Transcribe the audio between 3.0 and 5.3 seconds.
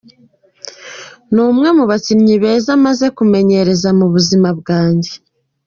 kumenyereza mu buzima bwanje.